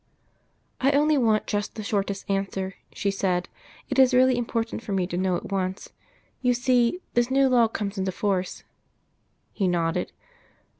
[0.79, 3.47] "I only want just the shortest answer," she said.
[3.87, 5.91] "It is really important for me to know at once.
[6.41, 8.63] You see, this new law comes into force"
[9.53, 10.11] He nodded.